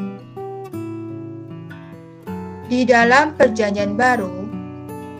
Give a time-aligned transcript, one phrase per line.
[2.65, 4.45] Di dalam Perjanjian Baru,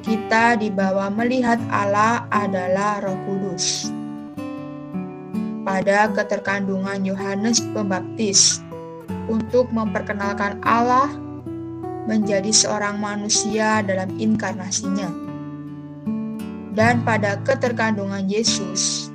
[0.02, 3.90] kita dibawa melihat Allah adalah Roh Kudus.
[5.66, 8.62] Pada keterkandungan Yohanes Pembaptis
[9.26, 11.10] untuk memperkenalkan Allah
[12.06, 15.10] menjadi seorang manusia dalam inkarnasinya.
[16.76, 19.10] Dan pada keterkandungan Yesus,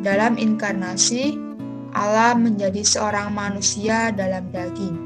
[0.00, 1.38] dalam inkarnasi,
[1.96, 4.96] Allah menjadi seorang manusia dalam daging.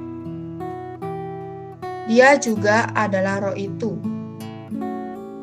[2.04, 3.96] Dia juga adalah roh itu,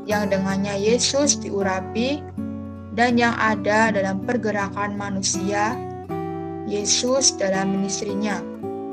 [0.05, 2.21] yang dengannya Yesus diurapi
[2.93, 5.73] dan yang ada dalam pergerakan manusia,
[6.69, 8.37] Yesus dalam ministrinya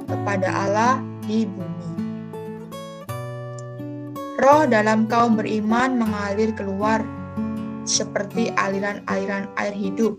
[0.08, 2.07] kepada Allah di bumi.
[4.38, 7.02] Roh dalam kaum beriman mengalir keluar
[7.82, 10.14] seperti aliran-aliran air hidup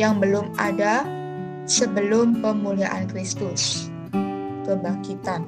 [0.00, 1.04] yang belum ada
[1.68, 3.92] sebelum pemuliaan Kristus,
[4.64, 5.44] kebangkitan.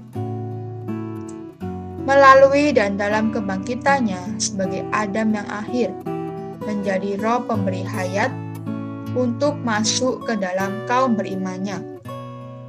[2.05, 5.89] Melalui dan dalam kebangkitannya sebagai Adam yang akhir,
[6.69, 8.28] menjadi roh pemberi hayat
[9.17, 11.80] untuk masuk ke dalam kaum berimannya,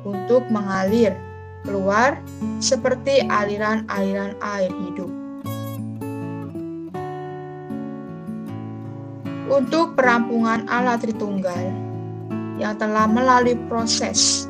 [0.07, 1.11] untuk mengalir
[1.63, 2.19] keluar
[2.63, 5.11] seperti aliran-aliran air hidup.
[9.49, 11.73] Untuk perampungan Allah Tritunggal
[12.61, 14.45] yang telah melalui proses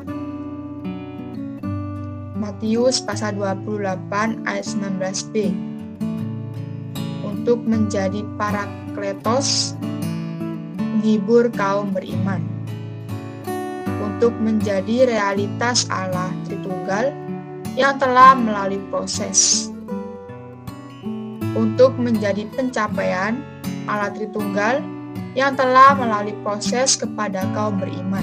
[2.36, 5.34] Matius pasal 28 ayat 19b
[7.24, 9.72] untuk menjadi para kletos
[10.76, 12.59] menghibur kaum beriman
[14.20, 17.08] untuk menjadi realitas Allah Tritunggal
[17.72, 19.72] yang telah melalui proses.
[21.56, 23.40] Untuk menjadi pencapaian
[23.88, 24.84] Allah Tritunggal
[25.32, 28.20] yang telah melalui proses kepada kaum beriman.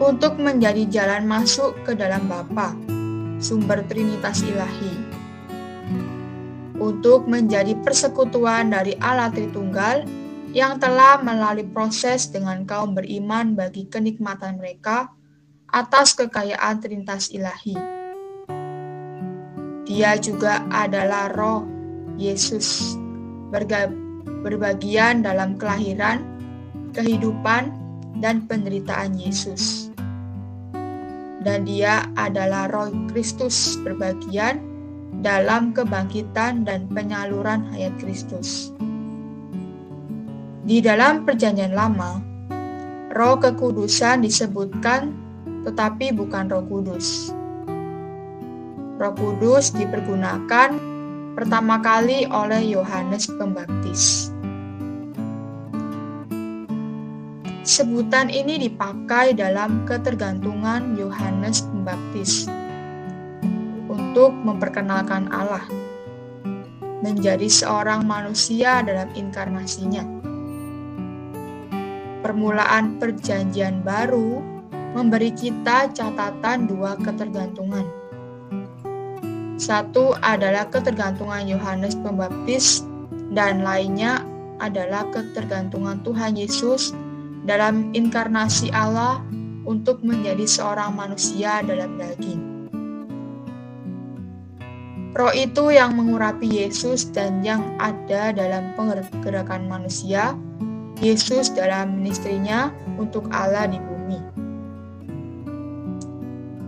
[0.00, 2.72] Untuk menjadi jalan masuk ke dalam Bapa,
[3.44, 4.94] sumber Trinitas Ilahi.
[6.80, 10.08] Untuk menjadi persekutuan dari Allah Tritunggal
[10.50, 15.14] yang telah melalui proses dengan kaum beriman bagi kenikmatan mereka
[15.70, 17.78] atas kekayaan Trinitas Ilahi.
[19.86, 21.66] Dia juga adalah roh
[22.18, 22.98] Yesus
[24.42, 26.22] berbagian dalam kelahiran,
[26.94, 27.70] kehidupan,
[28.18, 29.90] dan penderitaan Yesus.
[31.40, 34.60] Dan dia adalah roh Kristus berbagian
[35.22, 38.74] dalam kebangkitan dan penyaluran hayat Kristus.
[40.60, 42.20] Di dalam Perjanjian Lama,
[43.16, 45.08] Roh Kekudusan disebutkan,
[45.64, 47.32] tetapi bukan Roh Kudus.
[49.00, 50.76] Roh Kudus dipergunakan
[51.32, 54.28] pertama kali oleh Yohanes Pembaptis.
[57.64, 62.44] Sebutan ini dipakai dalam ketergantungan Yohanes Pembaptis
[63.88, 65.64] untuk memperkenalkan Allah
[67.00, 70.19] menjadi seorang manusia dalam inkarnasinya
[72.30, 74.38] permulaan perjanjian baru
[74.94, 77.82] memberi kita catatan dua ketergantungan.
[79.58, 82.86] Satu adalah ketergantungan Yohanes Pembaptis
[83.34, 84.22] dan lainnya
[84.62, 86.94] adalah ketergantungan Tuhan Yesus
[87.50, 89.18] dalam inkarnasi Allah
[89.66, 92.70] untuk menjadi seorang manusia dalam daging.
[95.18, 100.38] Roh itu yang mengurapi Yesus dan yang ada dalam pergerakan manusia
[101.00, 102.68] Yesus dalam ministrinya
[103.00, 104.20] untuk Allah di bumi.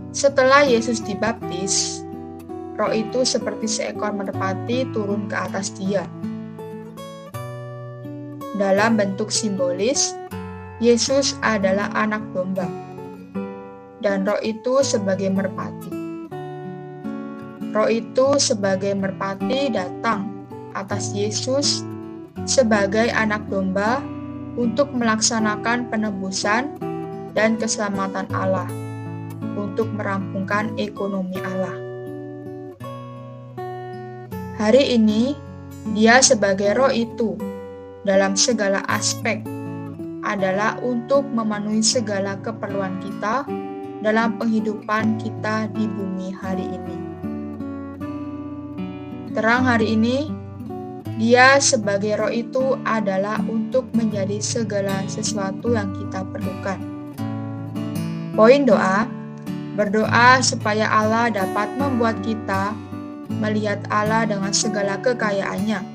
[0.09, 2.01] Setelah Yesus dibaptis,
[2.73, 6.05] roh itu seperti seekor merpati turun ke atas dia.
[8.57, 10.17] Dalam bentuk simbolis,
[10.81, 12.65] Yesus adalah anak domba,
[14.01, 15.93] dan roh itu sebagai merpati.
[17.73, 20.29] Roh itu sebagai merpati datang
[20.73, 21.81] atas Yesus
[22.45, 24.01] sebagai anak domba
[24.53, 26.77] untuk melaksanakan penebusan
[27.33, 28.69] dan keselamatan Allah,
[29.57, 31.73] untuk merampungkan ekonomi Allah.
[34.61, 35.33] Hari ini,
[35.91, 37.35] Dia sebagai roh itu
[38.07, 39.43] dalam segala aspek
[40.23, 43.43] adalah untuk memenuhi segala keperluan kita
[43.99, 46.97] dalam penghidupan kita di bumi hari ini.
[49.35, 50.31] Terang hari ini,
[51.21, 56.79] dia sebagai roh itu adalah untuk menjadi segala sesuatu yang kita perlukan.
[58.33, 59.05] Poin doa,
[59.77, 62.73] berdoa supaya Allah dapat membuat kita
[63.29, 65.85] melihat Allah dengan segala kekayaannya.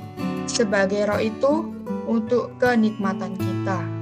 [0.47, 1.67] Sebagai roh itu
[2.07, 3.98] untuk kenikmatan kita.